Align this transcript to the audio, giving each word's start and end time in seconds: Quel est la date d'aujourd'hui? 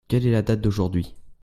Quel 0.07 0.25
est 0.25 0.31
la 0.31 0.41
date 0.41 0.61
d'aujourd'hui? 0.61 1.13